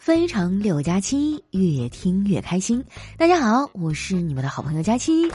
[0.00, 2.82] 非常六加七，越听越开心。
[3.18, 5.30] 大家好，我是你们的好朋友佳期。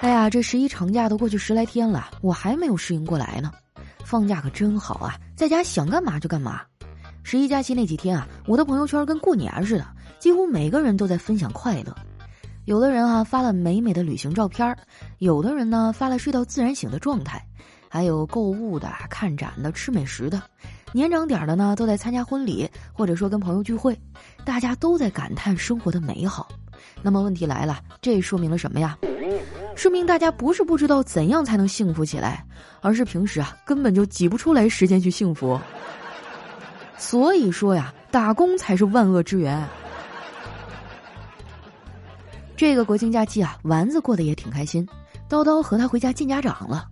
[0.00, 3.50] 哎呀，这十一长假都过去十来天了，我还没有适应过来呢。
[4.04, 6.62] 放假可真好啊，在家想干嘛就干嘛。
[7.24, 9.84] 十一假期那几天啊，我的朋友圈跟过年似的，
[10.20, 11.92] 几乎每个人都在分享快乐。
[12.66, 14.76] 有的人啊发了美美的旅行照片
[15.18, 17.44] 有的人呢发了睡到自然醒的状态，
[17.88, 20.40] 还有购物的、看展的、吃美食的。
[20.92, 23.98] 年长点的呢，都在参加婚礼，或者说跟朋友聚会，
[24.44, 26.48] 大家都在感叹生活的美好。
[27.02, 28.96] 那么问题来了，这说明了什么呀？
[29.74, 32.42] 说明大家不是不知道怎样才能幸福起来，
[32.80, 35.60] 而是平时啊根本就挤不出来时间去幸福。
[36.96, 39.62] 所以说呀，打工才是万恶之源。
[42.56, 44.88] 这个国庆假期啊，丸子过得也挺开心，
[45.28, 46.88] 叨叨和他回家见家长了。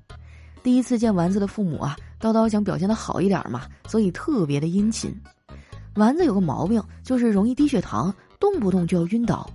[0.63, 1.97] 第一次见丸子的父母啊。
[2.25, 5.15] 叨叨想表现的好一点嘛，所以特别的殷勤。
[5.97, 9.47] 丸子有个毛病，就是容易低血糖，动不动就要晕倒。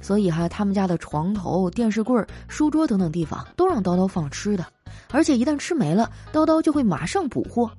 [0.00, 4.64] 所以哈，他们家的床头、电视柜、书桌等等地方都让叨叨放吃的，
[5.10, 7.70] 而且一旦吃没了，叨叨就会马上补货。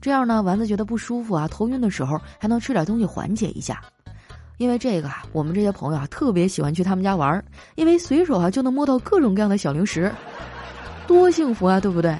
[0.00, 3.80] 这样呢，丸子觉得不舒服啊，头晕的时候还能吃点东西缓解一下。
[4.56, 7.44] 因为这个啊，我们这些朋友啊特别喜欢去他们家玩，
[7.76, 10.12] 因为随手啊就能摸到各种各样的小零食，
[11.06, 12.18] 多幸福啊，对不对？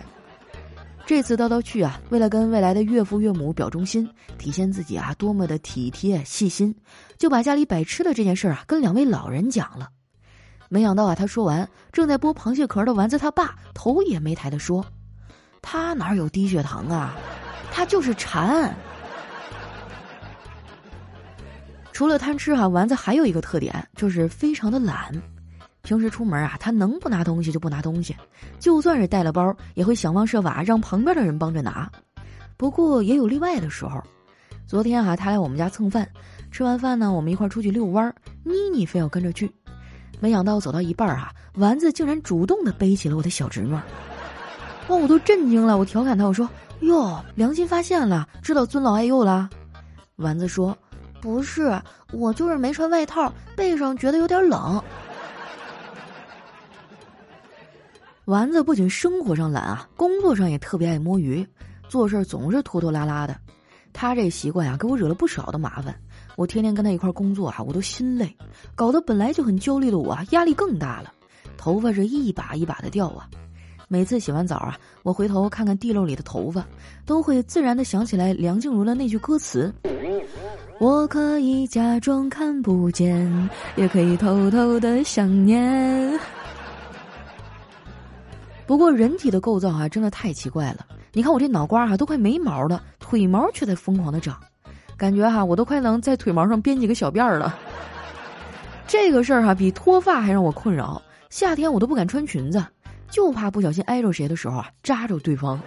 [1.06, 6.74] 这次叨叨去啊，为了跟未来的岳父岳母表忠心，体现自己啊多么的体贴细心，
[7.19, 9.91] 就把家里摆吃的这件事啊跟两位老人讲了。
[10.70, 14.84] 没想到啊，他说完，正在剥螃蟹壳的丸子他爸头也没抬的说
[15.60, 17.14] ：“他哪有低血糖啊？
[17.70, 18.75] 他就是馋。”
[21.92, 25.12] 除了贪吃哈，丸子还有一个特点，就是非常的懒。
[25.85, 28.17] 平时出门啊，他能不拿东西就不拿东西，
[28.59, 31.89] 就算是带了包，也会想方设法让旁边的人帮着拿。
[32.57, 34.03] 不过也有例外的时候。
[34.67, 36.09] 昨天啊，他来我们家蹭饭，
[36.51, 39.49] 吃完饭呢，我们一块出去遛弯儿，妮妮非要跟着去。
[40.21, 43.75] 没想到走到一半啊，丸子竟然主动的背起了我的小侄女，
[44.89, 45.77] 哇，我都震惊了。
[45.77, 46.49] 我调侃他，我说
[46.81, 49.50] ：“哟，良心发现了，知道尊老爱幼了。”
[50.17, 50.77] 丸子说
[51.21, 51.78] ：“不是，
[52.11, 54.83] 我就是没穿外套，背上觉得有点冷。”
[58.27, 61.47] 丸子不仅生活上懒啊，工作上也特别爱摸鱼，
[61.89, 63.37] 做事总是拖拖拉拉的。
[63.93, 65.95] 他这习惯啊，给我惹了不少的麻烦。
[66.35, 68.35] 我天天跟他一块工作啊，我都心累，
[68.75, 71.12] 搞得本来就很焦虑的我啊，压力更大了，
[71.59, 73.29] 头发是一把一把的掉啊。
[73.89, 76.67] 每次洗完澡啊，我回头看看地漏里的头发，
[77.05, 79.71] 都会自然的想起来梁静茹的那句歌词
[80.81, 86.19] ：“我可以假装看不见，也可以偷偷的想念。”
[88.66, 90.86] 不过人体的构造啊，真的太奇怪了。
[91.12, 94.38] 你看我这脑瓜哈都快没毛了，腿毛却在疯狂的长，
[94.97, 97.56] 感觉哈我都快能在腿毛上编几个小辫儿了。
[98.88, 102.64] 这个事儿哈比脱发还让我困扰，夏天我都不敢穿裙子，
[103.10, 105.60] 就怕不小心挨着谁的时候啊扎着对方。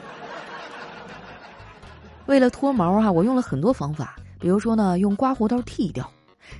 [2.26, 6.10] 为了脱毛哈，我用了很多方法，比如说呢用刮胡刀剃掉，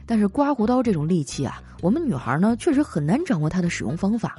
[0.06, 4.38] 但是刮胡刀这种利器啊，我们女孩呢确实很难掌握它的使用方法。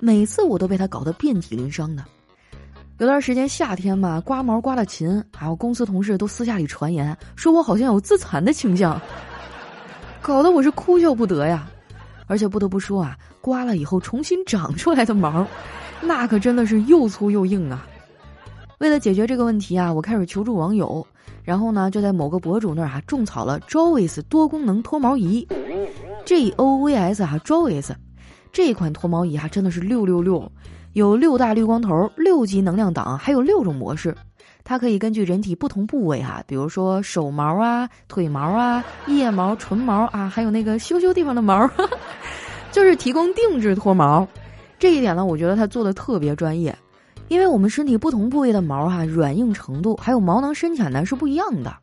[0.00, 2.04] 每次我都被他搞得遍体鳞伤的。
[2.98, 9.00] 有段时间夏天嘛，刮毛刮的勤，还有公司同事都私下里传言说我好像有自残的倾向，
[10.20, 11.68] 搞得我是哭笑不得呀。
[12.26, 15.46] 而且不得不说啊，刮了以后重新长出来的毛，
[16.02, 17.86] 那可真的是又粗又硬啊。
[18.78, 21.06] 为了解决这个问题啊，我开始求助网友，
[21.42, 25.46] 然后呢就在某个博主那儿啊种草了 Jovis 多功能脱毛仪
[26.26, 27.92] ，J O V S 啊 Jovis。
[28.52, 30.50] 这款脱毛仪啊，真的是六六六，
[30.92, 34.14] 有六大绿光头、六级能量档，还有六种模式。
[34.64, 41.68] 它可以根据人体不同部位哈，比如说手毛啊、腿毛啊、腋毛、唇毛啊，还有那个羞羞地方的毛，
[42.70, 44.26] 就是提供定制脱毛。
[44.78, 46.76] 这一点呢，我觉得它做的特别专业，
[47.28, 51.74] 因为我们身体不同部位的毛哈，软硬程度还有毛囊深浅呢是不一样的。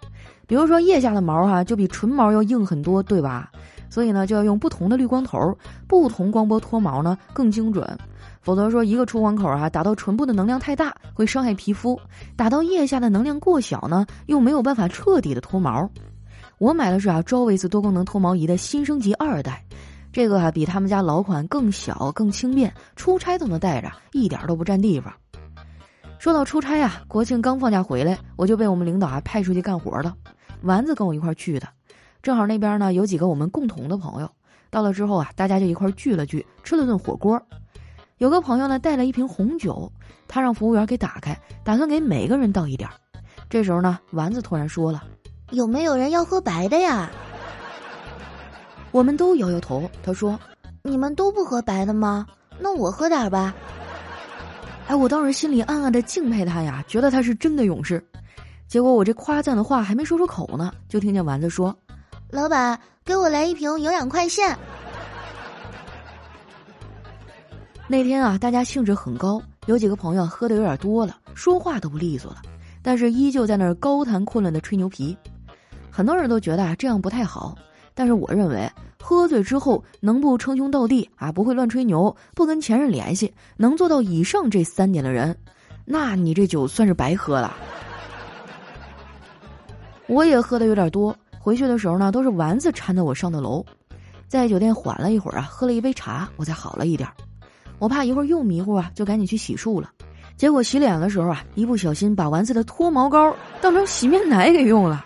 [0.45, 3.49] 比如说腋下的毛哈，就比唇毛要硬很多，对吧？
[3.89, 7.97] 所以呢，就要用不同的滤光头，不同光波脱毛呢更精准。
[8.41, 11.95] 否则说一个出光口啊，打到唇部的能量太大，会伤害皮肤；
[12.35, 15.89] 打到腋下的能量过小呢，又没有办法彻底的脱毛。
[16.57, 19.63] 我买的是啊 j o v i s 多功能脱毛仪的新升级二代，
[20.13, 25.13] 这个啊比他们家老款更小、更轻便，出差都能带着，一点都不占地方。
[26.19, 30.15] 说到出差啊，国庆刚放假回来，我就被我们领导啊派出去干活了。
[30.61, 31.67] 丸子跟我一块去的。
[32.25, 34.27] 正好那边呢有几个我们共同的朋友，
[34.71, 37.39] 到了之后啊，大家就一块聚了聚，吃了顿火锅。
[38.17, 39.91] 有个朋友呢带了一瓶红酒，
[40.27, 42.89] 他让服务员给打开，打算给每个人倒一点。
[43.47, 45.03] 这时候呢，丸子突然说了
[45.53, 47.11] ：“有没有人要喝白的呀？
[48.89, 49.87] 我们都摇摇头。
[50.01, 50.39] 他说
[50.81, 52.25] ：“你们都不喝白的吗？
[52.57, 53.53] 那我喝点吧。”
[54.89, 58.03] 哎，我当时心里暗暗的敬佩他呀，觉得他是真的勇士。
[58.67, 61.77] 结果我这夸赞的话还没说出口呢，就听见丸子说
[62.35, 64.53] ：“老板，给我来一瓶营养快线。
[67.87, 72.41] ”那天啊，大家兴致很高，有几个朋友喝的有点多了，说话都不利索了，
[72.83, 75.17] 但是依旧在那儿高谈阔论的吹牛皮。
[75.89, 77.55] 很多人都觉得啊这样不太好，
[77.93, 78.69] 但是我认为，
[79.01, 85.37] 喝醉之后能不称兄道弟啊，不会乱吹牛，不跟前任联系，能做到以上这三点的人，
[85.85, 87.55] 那你这酒算是白喝了。
[90.07, 91.15] 我也喝的有点多，
[91.45, 93.63] 回去的时候呢，都是丸子搀着我上的楼，
[94.27, 97.07] 在酒店缓了一会儿啊，喝了一杯茶，我才好了一点。
[97.77, 99.91] 我怕一会儿又迷糊啊，就赶紧去洗漱了。
[100.37, 103.31] 结果洗脸的时候啊，一不小心把丸子的脱毛膏
[103.61, 105.05] 当成洗面奶给用了。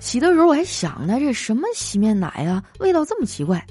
[0.00, 3.62] 洗的时候我还想呢，这什么洗面奶啊，味道这么奇怪。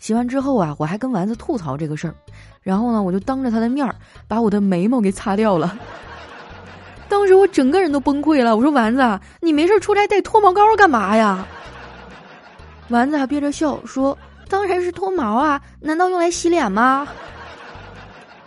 [0.00, 2.14] 洗完之后啊，我还跟丸子吐槽这个事儿，
[2.62, 3.94] 然后呢，我就当着他的面儿
[4.26, 5.78] 把我的眉毛给擦掉了。
[7.14, 11.46] 当时我整个人都崩溃了，我说丸子，你没事出差带脱毛膏干嘛呀？
[12.88, 14.18] 丸子还憋着笑说
[14.50, 17.06] ：“当然是脱毛啊，难道用来洗脸吗？”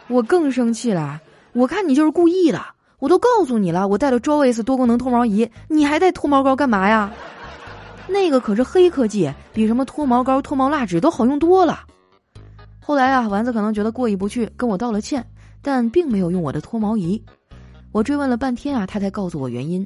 [0.10, 1.18] 我更生气了，
[1.54, 2.62] 我看你就是故意的，
[3.00, 7.10] 我都告诉你了，我带了 Joyce 多功能脱毛仪，你还带脱毛膏干嘛呀？
[8.06, 11.86] 那个可是黑科技，比什么脱毛膏、脱毛蜡纸都好用多了。
[12.82, 15.26] 后来啊，丸子可能觉得过意不去，跟我道了歉，
[15.62, 17.24] 但并没有用我的脱毛仪。
[17.98, 19.84] 我追问了半天啊，他才告诉我原因。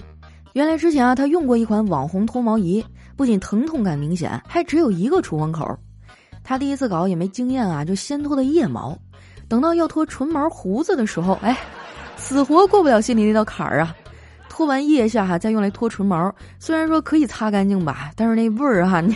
[0.52, 2.84] 原来之前啊，他用过一款网红脱毛仪，
[3.16, 5.66] 不仅疼痛感明显，还只有一个出风口。
[6.44, 9.00] 他第一次搞也没经验啊，就先脱的腋毛。
[9.48, 11.58] 等到要脱唇毛胡子的时候，哎，
[12.18, 13.96] 死活过不了心里那道坎儿啊。
[14.50, 19.16] 脱完腋下哈，再用来脱唇毛，虽然说可以擦干净吧，但是那味儿哈，你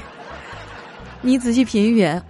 [1.20, 2.22] 你仔细品一品。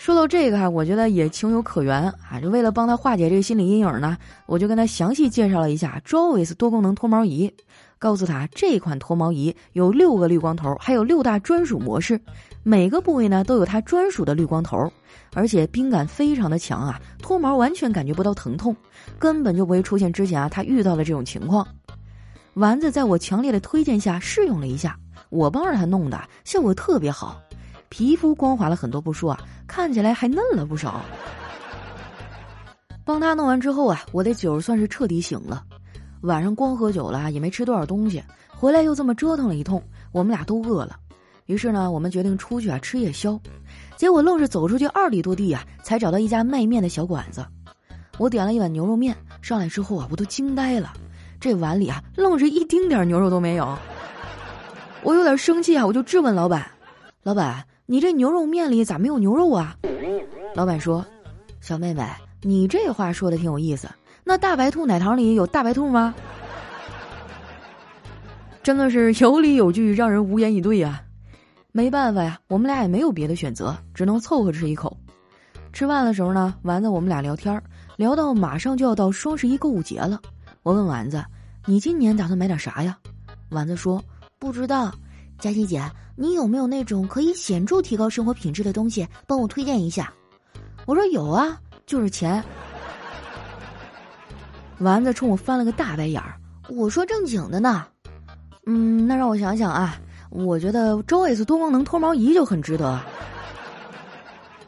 [0.00, 2.40] 说到这个哈，我觉得也情有可原啊。
[2.40, 4.16] 就为了帮他化解这个心理阴影呢，
[4.46, 7.52] 我就跟他详细介绍了一下 Joyce 多功能脱毛仪，
[7.98, 12.18] 告诉他这款脱毛仪有六个滤光头，还有六大专属模式，
[12.62, 14.90] 每个部位呢都有它专属的滤光头，
[15.34, 18.74] 而且冰感非常的强啊，脱毛完全感觉不到疼痛，
[19.18, 21.68] 根本就不会出现之前啊他遇到的这种情况。
[22.54, 24.98] 丸子在我强烈的推荐下试用了一下，
[25.28, 27.38] 我帮着他弄的，效果特别好。
[27.90, 31.02] 皮肤光滑了很多不说啊，看起来还嫩了不少。
[33.04, 35.64] 帮他弄完之后啊，我的酒算是彻底醒了。
[36.22, 39.82] 晚上光喝酒了，也没吃多少东西，回来又这么折腾了一通，
[40.12, 40.96] 我们俩都饿了。
[41.46, 43.38] 于是呢，我们决定出去啊吃夜宵。
[43.96, 47.44] 结果愣是走出去二里多地啊，才找到一家卖面的小馆子。
[48.18, 50.92] 我点了一碗牛肉面，上来之后啊，我都惊呆了，
[51.40, 53.76] 这碗里啊，愣是一丁点牛肉都没有。
[55.02, 56.70] 我有点生气啊，我就质问老板
[57.24, 59.76] ：“老板。”你这牛肉面里咋没有牛肉啊？
[60.54, 61.04] 老板说
[61.60, 62.06] ：“小妹妹，
[62.40, 63.90] 你这话说的挺有意思。
[64.22, 66.14] 那大白兔奶糖里有大白兔吗？”
[68.62, 71.02] 真的是有理有据，让人无言以对呀。
[71.72, 74.96] 没办法呀，我们俩也没有别的选择，只能凑合吃一口。
[75.72, 77.60] 吃饭的时候呢，丸子我们俩聊天，
[77.96, 80.20] 聊到马上就要到双十一购物节了。
[80.62, 81.24] 我问丸子
[81.66, 82.96] ：“你今年打算买点啥呀？”
[83.50, 84.00] 丸子说
[84.38, 84.94] ：“不知道。”
[85.40, 85.82] 佳琪姐，
[86.16, 89.08] 你有没有那种可以显著提高生活品质的东西？
[89.26, 90.12] 帮我推荐一下。
[90.84, 92.44] 我说有啊，就是钱。
[94.80, 96.38] 丸子冲我翻了个大白眼儿。
[96.68, 97.86] 我说正经的呢。
[98.66, 103.00] 嗯，那让我想想啊，我觉得周 S 多功能脱毛仪就很值得。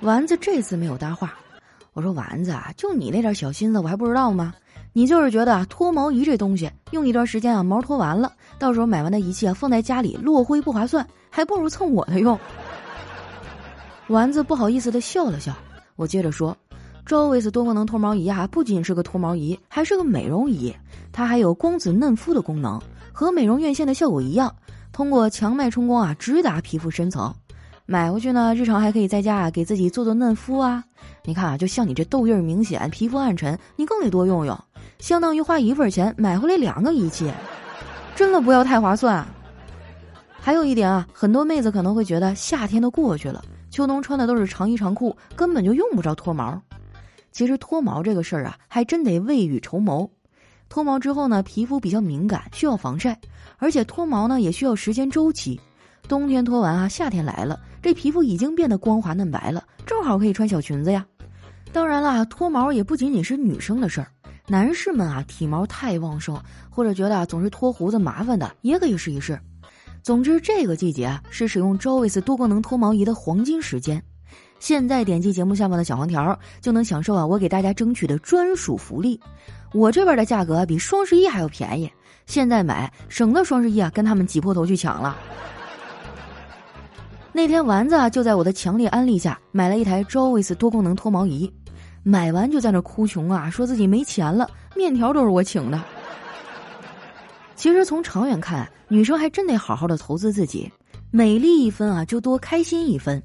[0.00, 1.34] 丸子这次没有搭话。
[1.92, 4.54] 我说丸子啊，就你那点小心思，我还不知道吗？
[4.94, 12.38] 你就是觉得啊脱毛仪这东西用一段时间啊，毛脱完了，到时候买完的仪器啊放在家里落灰不划算，还不如蹭我的用。
[14.08, 15.54] 丸子不好意思的笑了笑，
[15.96, 16.54] 我接着说
[17.06, 20.74] ，Joyce 多功能脱毛仪啊，不仅是个脱毛仪，还是个美容仪，
[21.10, 22.78] 它还有光子嫩肤的功能，
[23.12, 24.54] 和美容院线的效果一样，
[24.92, 27.34] 通过强脉冲光啊，直达皮肤深层。
[27.86, 30.84] 买回去呢，日常还可以在家啊给自己做做嫩肤啊。
[31.24, 34.58] 你看啊，就像你这痘印明显、皮肤暗沉，你更得多用用，
[35.02, 37.28] 相当于花一份钱买回来两个仪器，
[38.14, 39.26] 真的不要太划算。
[40.30, 46.56] 还有一点啊，很多妹子可能会觉得夏天都过去了，秋冬穿的都是长衣长裤，根本就用不着脱毛。
[47.32, 50.08] 其实脱毛这个事儿啊，还真得未雨绸缪。
[50.68, 53.18] 脱毛之后呢，皮肤比较敏感，需要防晒，
[53.58, 55.60] 而且脱毛呢也需要时间周期。
[56.06, 61.04] 冬天脱完啊，夏天来了，这皮肤已经变得光滑嫩白了，正好可以穿小裙子呀。
[61.72, 64.06] 当然啦，脱毛也不仅仅是女生的事儿，
[64.52, 69.40] 男士们啊，体毛太旺盛或者觉得啊总是脱胡子麻烦的，也可以试一试。
[70.02, 74.02] 总之，这个季节是使用 Joyce 多功能脱毛仪的黄金时间。
[74.60, 79.18] 现在点击节目下方的小黄条，就能享受啊我给大家争取的专属福利。
[79.72, 81.90] 我这边的价格比双十一还要便宜，
[82.26, 85.16] 现在买省得双十一啊跟他们挤破头去抢了。
[87.32, 91.50] 那天丸子啊就在我的强烈安利下买了一台 Joyce 多功能脱毛仪，
[92.02, 95.80] 买完就在那哭穷啊，说自己没钱了，面条都是我请的。
[97.54, 100.70] 其实从长远看，女生还真得好好的投资自己，
[101.10, 103.22] 美丽一分啊就多开心一分。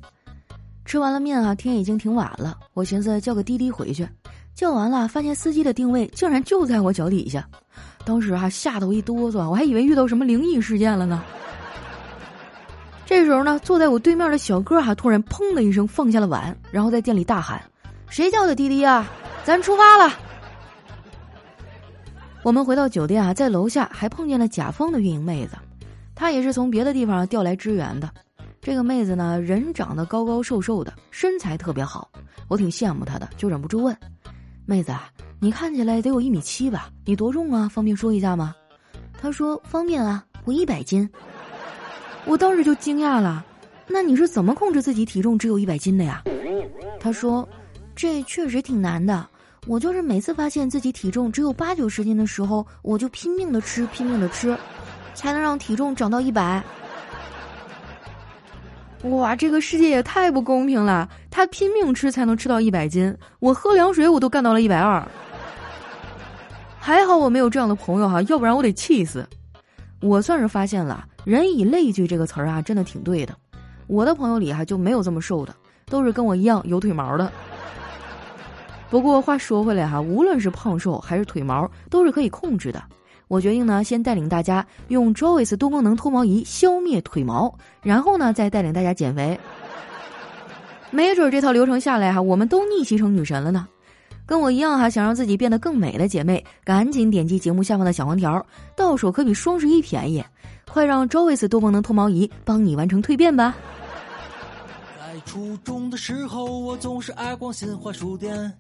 [0.86, 4.08] 吃完了面啊，天已经挺晚了，我寻思叫个滴滴回去。
[4.54, 7.48] 叫完了，发现司机的定位竟然就在我脚底下，
[8.06, 11.24] 当时啊吓得我一哆嗦，我还以为遇到什么灵异事件了呢。
[13.06, 17.62] 这时候呢，坐在我对面的小哥还突然砰的一声放下了碗，然后在店里大喊
[18.10, 19.08] ：“谁叫的滴滴啊？
[19.44, 20.14] 咱出发了！”
[22.44, 25.58] 我们回到酒店啊，在楼下还碰见了甲方的运营妹子，
[26.16, 28.10] 她也是从别的地方调来支援的。
[28.62, 32.10] 这个妹子呢，人长得高高瘦瘦的，身材特别好，
[32.48, 33.96] 我挺羡慕她的，就忍不住问
[34.66, 34.94] ：“妹子，
[35.40, 36.90] 你看起来得有一米七吧？
[37.06, 37.68] 你多重啊？
[37.68, 38.56] 方便说一下吗？”
[39.20, 41.10] 她说：“方便啊，我一百斤。”
[42.26, 43.46] 我当时就惊讶了，
[43.88, 46.24] 那你是怎么控制自己体重只有一百斤的呀？
[47.00, 47.48] 她说
[47.98, 49.28] ：“这确实挺难的，
[49.66, 54.56] 我就是每次发现自己体重只有八九十斤的时候，我就拼命的吃，拼命的吃，
[55.16, 56.64] 才能让体重长到一百。”
[59.10, 61.10] 哇，这个世界也太不公平了！
[61.32, 65.04] 他拼命吃才能吃到一百斤，我喝凉水我都干到了一百二。
[66.80, 69.28] 还好我没有这样的朋友哈，要不然我得气死。
[70.02, 73.36] 我算是发现了“人以类聚”这个词儿啊，真的挺对的。
[73.88, 75.56] 我的朋友里哈就没有这么瘦的，
[75.88, 77.32] 都是跟我一样有腿毛的。
[78.90, 82.82] 不过话说回来哈，无论是胖瘦还是腿毛，都是可以控制的。
[83.28, 89.38] 我决定呢，先带领大家用 Joyce 多功能脱毛仪消灭腿毛，然后呢，再带领大家减肥。
[90.90, 93.68] 没准这套流程下来哈，我们都逆袭成女神了呢。
[94.26, 100.24] 跟我一样哈，想让自己变得更美的姐妹，赶紧点击节目下方的小黄条，到手可比双十一便宜。
[100.72, 103.54] 快让 Joyce 多功能脱毛仪帮你完成蜕变吧！
[104.98, 108.54] 在初中的时候，我总是爱逛新华书店。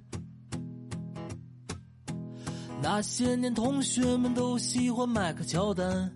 [2.81, 6.09] 那些年，同学们都喜欢迈克乔丹，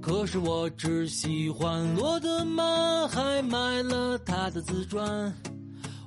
[0.00, 5.32] 可是我只喜欢罗德曼，还买了他的自传。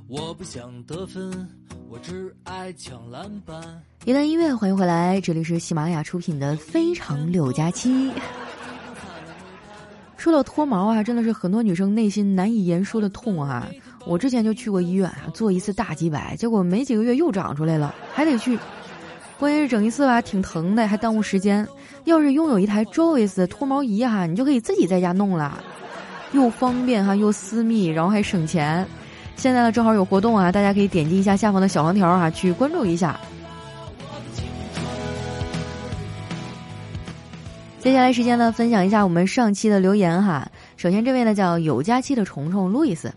[0.07, 1.47] 我不想得分，
[1.89, 3.61] 我只爱抢篮板。
[4.05, 8.09] 一段音乐，欢迎回来，这里是喜马拉雅出品的《非常六加七》。
[10.17, 13.69] 说到脱毛啊，真的是很多女生内心难以言说的痛啊！
[14.05, 18.57] 我之前就去过医院啊做一次大几百，结果没几个月又长出来了，还得去。
[19.37, 21.67] 关键是整一次吧，挺疼的，还耽误时间。
[22.05, 25.61] 要是拥有一台 Joyce 脱毛仪哈，你就可以自己在家弄了，
[26.31, 28.87] 又方便哈，又私密，然后还省钱。
[29.35, 33.19] 现在呢，正好有活动啊，大家可以点击一下下方的小黄条啊，去关注一下。
[37.79, 40.47] 接下来时间呢，分享一下我们上期的留言哈。
[40.77, 43.13] 首先这位呢叫有假期的虫虫路易斯，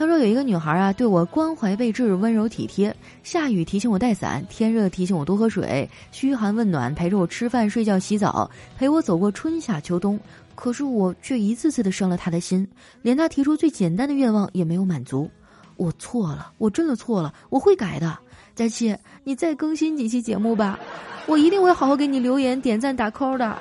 [0.00, 10.18] 他说有一个女孩啊，对我关怀备至、温柔体贴，下雨提醒我带伞，天热提醒我多喝水，嘘寒问暖，陪着我吃饭、睡觉、洗澡，陪我走过春夏秋冬。
[10.54, 12.66] 可是我却一次次的伤了她的心，
[13.02, 15.30] 连她提出最简单的愿望也没有满足。
[15.76, 18.16] 我错了，我真的错了，我会改的。
[18.54, 20.80] 佳期，你再更新几期节目吧，
[21.26, 23.58] 我一定会好好给你留言、点赞、打 call 的。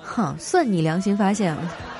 [0.00, 1.93] 哼，算你良心发现了。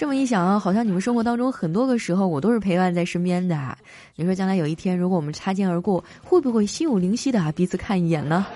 [0.00, 3.76] 这么一想啊，好像你们生活当中很多个时候，我都是陪伴在身边的。
[4.16, 8.46] 你说将来有一天，如果我们擦肩而过，会不会心有灵犀的啊彼此看一眼呢？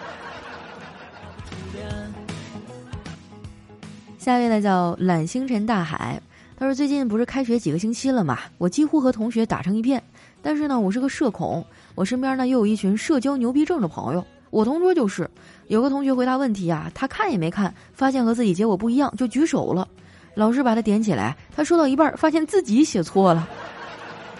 [4.17, 6.19] 下一位呢叫懒星辰大海。
[6.57, 10.03] 他说：“最近不是开学几个星期了嘛，我几乎和同学打成一片。
[10.41, 11.63] 但是呢，我是个社恐，
[11.95, 14.25] 我身边呢又有一群社交牛逼症的朋友。
[14.49, 15.29] 我同桌就是，
[15.67, 19.87] 有个同学回答问题啊，他看也没看，发现和自己结果不一样就举手了，
[20.35, 23.49] 老师把他点起来，他说到一半发现自己写错了，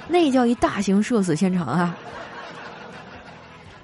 [0.09, 1.97] 那叫一大型社死现场啊！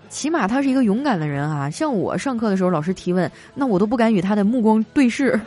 [0.08, 5.40] 起码他是一个勇敢的人啊，像我上课的时候老师提问，那我都不敢与他的目光对视。”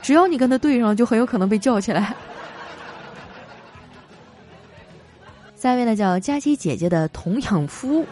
[0.00, 2.14] 只要你跟他对上了，就很有可能被叫起来。
[5.56, 8.06] 下一位呢，叫佳琪姐姐的童养夫。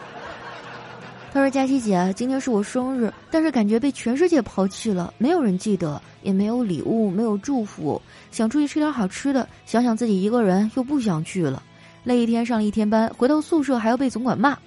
[1.35, 8.01] 他说：“佳琪姐，今天是我生日，但是感觉被全世界抛弃了，没有人记得，也没有礼物，没有祝福。
[8.31, 11.61] 想出去吃点好吃的，想想自己一个人又不想去了。
[12.05, 14.57] 累一天上了一天班，回到宿舍还要被总管骂。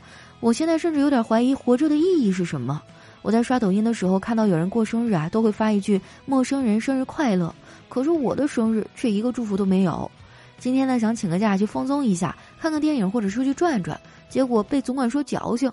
[0.41, 2.83] 我现在甚至有点怀疑活着的意义是什么。”
[3.23, 7.55] 我在刷抖音的时候看到有人过生日啊，都会发一句“陌生人生日快乐”，
[7.89, 10.11] 可是我的生日却一个祝福都没有。
[10.59, 13.99] 今天呢，想请个假去放松一下，看看电影或者出去转转，
[14.29, 15.73] 结果被总管说矫情。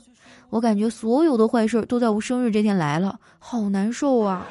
[0.49, 4.45] 我感觉所有的坏事都在我生日这天来了，好难受啊！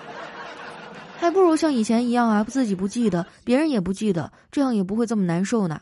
[1.19, 5.81] 还不如像以前一样啊，自己不记得，别人也不记得，这样也不会这么难受呢。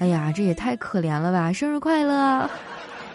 [0.00, 1.50] 哎呀，这也太可怜了吧！
[1.50, 2.50] 生日快乐，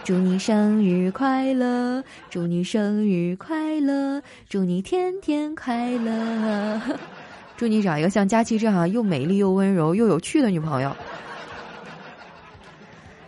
[0.04, 6.82] 祝你生日快乐，祝你生日快乐，祝你天天快乐，
[7.56, 10.96] 祝你找一个像佳琪这样又美丽又温柔又有趣的女朋友。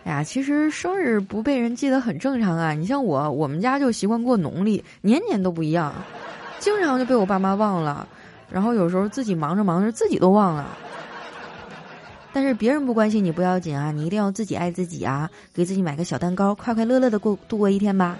[0.04, 2.72] 哎呀，其实生日不被人记得很正常啊。
[2.72, 5.94] 你像我，我们家就习惯过农历，年年都不一样，
[6.58, 8.08] 经常就被我爸妈忘了，
[8.50, 10.76] 然后有时候自己忙着忙着自己都忘了。
[12.32, 18.18] 但是别人不关心你不要紧啊，你一定要自己爱自己啊，给自己买个小蛋糕，快快乐乐的过度过一天吧。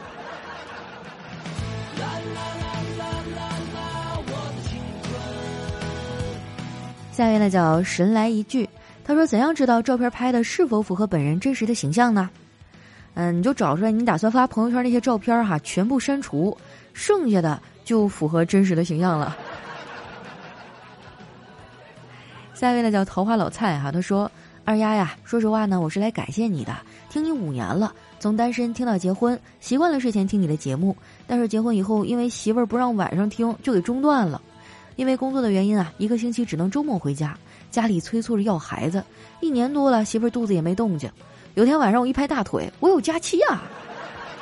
[7.11, 8.69] 下面呢叫神来一句，
[9.05, 12.31] 他说：“怎样知道照片拍的是否符合本人真实的形象呢？
[13.15, 16.57] 嗯，你就找出来你打算发朋友圈那些照片哈，全部删除，
[16.93, 19.37] 剩下的就符合真实的形象了。
[22.55, 24.31] ”下一位呢叫桃花老蔡哈，他说
[24.65, 26.75] ：“二丫呀，说实话呢，我是来感谢你的。
[27.11, 30.97] 听你五年了，从单身听到结婚，习惯了睡前听你的节目。
[31.27, 34.41] 但是结婚以后，因为媳妇儿不让晚上听，就给中断了。
[34.97, 37.37] 因为工作的原因啊，一个星期只能周末回家，
[37.73, 39.03] 家里催促着要孩子，
[39.41, 41.11] 一年多了，媳妇儿肚子也没动静。
[41.55, 43.63] 有天晚上我一拍大腿，我有假期啊，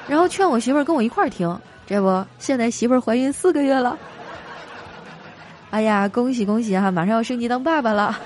[0.06, 1.58] 然后劝我媳妇儿跟我一块儿听。
[1.86, 3.96] 这不，现在媳妇儿怀孕四个月了。”
[5.70, 6.90] 哎呀，恭喜恭喜哈！
[6.90, 8.18] 马上要升级当爸爸了。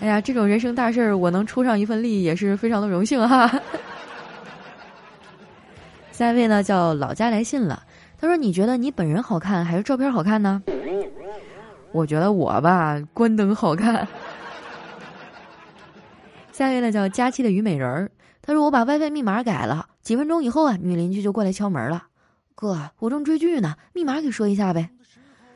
[0.00, 3.50] 哎呀，这种人生大事儿，我能出上一份力也是非常的荣幸哈。
[6.12, 7.82] 下一位呢，叫老家来信了。
[8.18, 10.62] 他说：“你觉得你本人好看还是照片好看呢？”
[11.94, 14.08] 我觉得我吧，关灯好看。
[16.50, 18.10] 下一位呢，叫佳期的虞美人儿。
[18.42, 22.08] 他说：“我把 WiFi 密码改了，几分钟以后啊，女邻居就过来敲门了。
[22.56, 24.90] 哥，我正追剧呢，密码给说一下呗。”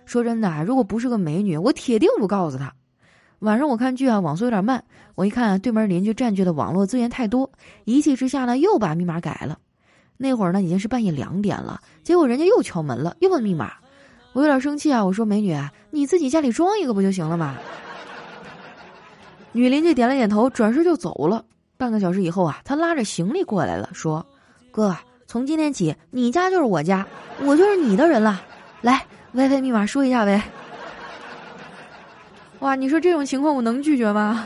[0.07, 2.73] 说真的啊，如果不是个美女，我铁定不告诉她。
[3.41, 4.85] 晚上我看剧啊，网速有点慢，
[5.17, 7.51] 我一看对门邻居占据的网络资源太多，
[7.85, 9.59] 一气之下呢，又把密码改了。
[10.17, 13.73] 那会儿呢，已经是半夜两点了，结果人家又敲门了，又问密码。
[14.39, 15.53] 我有点生气啊，我说：“美女，
[15.91, 17.57] 你自己家里装一个不就行了吗？”
[19.51, 21.45] 女邻居点了点头，转身就走了。
[21.77, 24.25] 半个小时以后啊，她拉着行李过来了，说
[24.71, 24.97] ：“哥，
[25.27, 27.05] 从今天起，你家就是我家，
[27.43, 28.41] 我就是你的人了。
[28.81, 30.41] 来。” WiFi 密码说一下呗！
[32.61, 34.45] 哇，你说这种情况我能拒绝吗？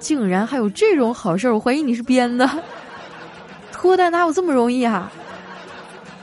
[0.00, 2.50] 竟然还有这种好事儿，我怀疑你是编的。
[3.70, 5.12] 脱单哪有这么容易啊？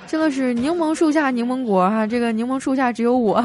[0.07, 3.43] 真的是柠檬树下柠檬果哈，这个柠檬树下只有我。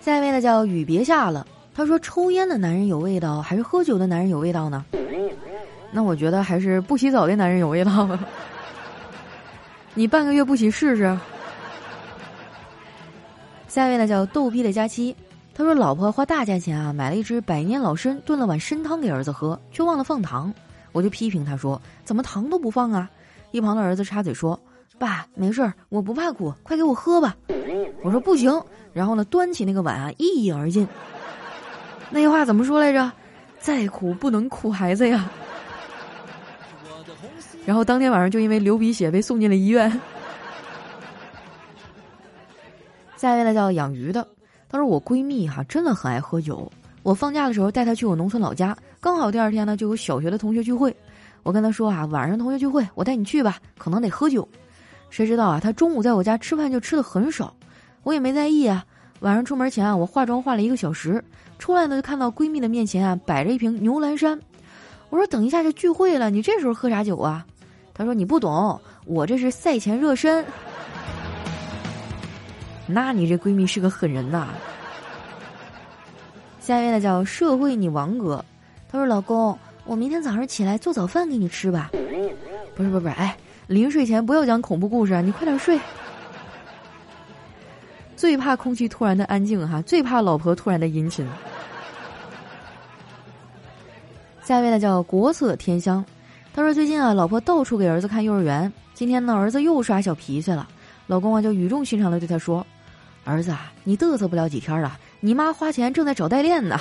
[0.00, 4.84] 下一位呢叫雨别下了，他说抽烟的男人有味道，还是喝酒的男人有味道呢？
[5.90, 8.08] 那我觉得还是不洗澡的男人有味道。
[9.94, 11.18] 你半个月不洗试试。
[13.68, 15.14] 下一位呢叫逗逼的佳期，
[15.54, 20.52] 他说老婆花大价钱啊买了一只百年老参，炖了碗参汤给儿子喝，却忘了放糖。
[20.92, 23.10] 我就批评他说怎么糖都不放啊？
[23.50, 24.58] 一旁的儿子插嘴说
[24.98, 27.36] ：“爸，没事儿，我不怕苦，快给我喝吧。”
[28.02, 28.52] 我说不行，
[28.92, 30.86] 然后呢端起那个碗啊一饮而尽。
[32.10, 33.10] 那句话怎么说来着？
[33.58, 35.28] 再苦不能苦孩子呀。
[37.66, 39.90] 然后当天晚上就因为流鼻血被送进了医院。
[43.16, 44.26] 下一位呢叫养鱼的，
[44.68, 46.70] 他说我闺蜜哈真的很爱喝酒，
[47.02, 50.96] 我放假的时候带她去我农村老家，刚好第二天呢就有小学的同学聚会，
[51.48, 54.46] 我跟她说啊晚上同学聚会我带你去吧，可能得喝酒，
[55.08, 57.54] 谁知道啊她中午在我家吃饭就吃的很少，
[58.02, 58.84] 我也没在意啊，
[59.20, 61.24] 晚上出门前啊我化妆化了一个小时，
[61.58, 64.38] 出来呢就看到闺蜜的面前啊摆着一瓶牛栏山，
[65.08, 67.46] 我说等一下就聚会了，你这时候喝啥酒啊？
[67.94, 70.44] 他说：“你不懂，我这是赛前热身。”
[72.86, 74.50] 那你这闺蜜是个狠人呐。
[76.60, 78.44] 下一位呢叫社会你王哥，
[78.88, 79.58] 他说：“老公，
[79.88, 81.90] 我明天早上起来做早饭给你吃吧。”
[82.76, 85.80] 不是不是不是，哎，临睡前不要讲恐怖故事啊，你快点睡。
[88.14, 91.26] 最怕空气突然的安静哈，最怕老婆突然的殷勤。
[94.44, 96.04] 下一位呢叫国色天香。
[96.54, 98.72] 他说：“最近啊，老婆到处给儿子看幼儿园。
[98.92, 100.68] 今天呢，儿子又耍小脾气了。
[101.06, 102.66] 老公啊，就语重心长的对他说
[103.24, 106.80] ：‘儿子啊，你嘚瑟不了几天了，你妈花钱正在找代练呢。’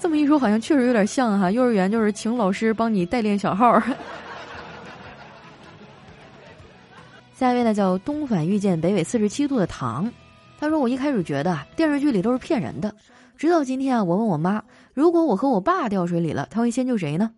[0.00, 1.50] 这么一说，好像确实有点像哈。
[1.50, 3.80] 幼儿园就是请老师帮你代练小号。
[7.34, 10.10] 下一位呢叫东返遇见北纬四十七度的糖，
[10.58, 12.92] 他说我一开始觉得电视剧里都是骗人的，
[13.36, 17.30] 直到今天啊，我问我妈，如果我和我爸掉水里了，他会先救谁呢？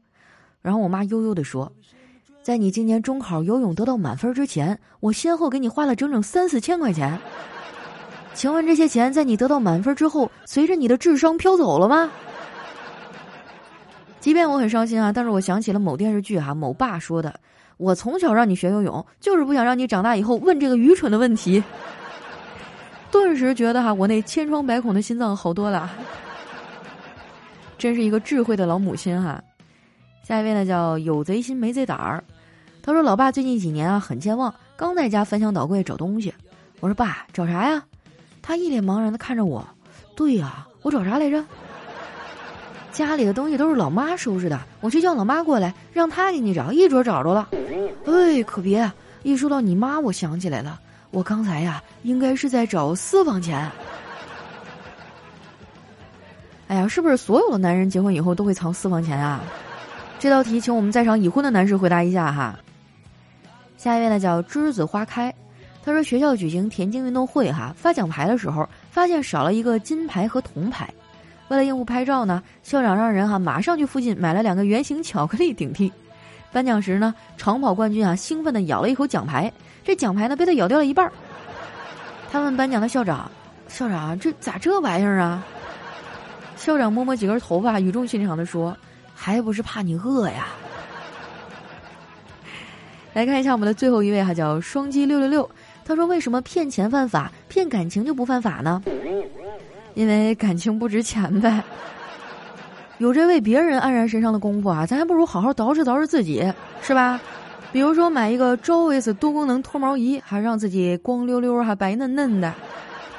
[0.62, 1.70] 然后我妈悠悠的说，
[2.42, 7.18] 在你今年中考游泳得到满分之前，我先后给你花了整整三四千块钱。
[8.32, 12.10] 请问这些钱在你得到满分之后，随着你的智商飘走了吗？
[14.20, 17.40] 即便我很伤心啊，但是我想起了某电视剧哈，某爸说的。
[17.78, 21.62] 我从小让你学游泳，就是不想让你长大以后问这个愚蠢的问题。
[23.10, 25.90] 顿时觉得哈，我那千疮百孔的心脏好多了。
[27.78, 29.42] 真是一个智慧的老母亲哈。
[30.22, 32.22] 下一位呢叫有贼心没贼胆儿，
[32.82, 36.32] 他说：“老爸最近几年啊很健忘，刚在家翻箱倒柜找东西。”
[36.80, 37.82] 我说：“爸，找啥呀？”
[38.42, 39.66] 他一脸茫然的看着我。
[40.14, 41.42] 对呀，我找啥来着？
[42.92, 47.48] 家里的东西都是老妈收拾的，我去叫老妈过来，让她给你找，一准找着了。
[48.06, 48.90] 哎，可别！
[49.22, 53.70] 一说到你妈，我想起来了，我刚才呀，应该是在找私房钱。
[56.68, 59.40] 哎呀，是不是所有的男人结婚以后都会藏私房钱啊？
[60.18, 62.58] 这道题，请我们在场已婚的男士回答一下哈。
[63.76, 65.34] 下一位呢，叫栀子花开，
[65.84, 70.92] 他说学校举行田径运动会哈，发奖牌的时候发现少了一个金牌和铜牌。
[71.50, 75.92] 为了应付拍照呢，校长让人哈马上去附近买了两个圆形巧克力顶替。
[76.52, 81.10] 颁奖时呢，长跑冠军啊兴奋地咬了一口奖牌，这奖牌呢被他咬掉了一半。
[82.30, 83.28] 他问颁奖的校长
[83.66, 85.44] ：“校长，这咋这玩意儿啊？”
[86.54, 88.76] 校长摸摸几根头发，语重心长地说
[89.12, 90.46] ：“还不是怕你饿呀。
[93.12, 95.50] ”来看一下我们的最后一位哈，叫双击六六六。
[95.84, 98.80] 他说：“为什么骗钱犯法，骗感情就不犯法呢？”
[100.00, 101.62] 因为感情不值钱呗，
[102.96, 107.20] 有这为别人黯然神伤的功夫啊，咱还不如好好捯饬捯饬自己，是吧？
[107.70, 112.50] 比如说买一个超 S 多功能脱毛仪，还让自己光溜溜还白嫩嫩的，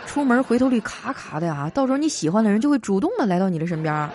[0.07, 4.09] 出门回头率卡卡的呀，到时候你喜欢的人就会主动的来到你的身边。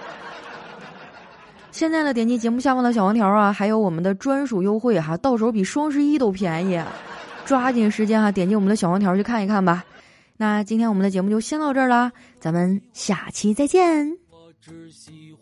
[1.70, 6.82] 现在呢，点击节目下方的小黄条啊，还有我们的专属优惠哈，到时候比双十一都便宜，
[7.44, 9.84] 抓紧时间哈，点击我们的小黄条去看一看吧。
[10.38, 14.10] 那今天我们的节目就先到这儿了，咱们下期再见。
[14.30, 15.35] 我只希望